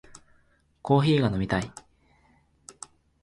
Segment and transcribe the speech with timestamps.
[0.81, 1.71] コーヒーが飲みたい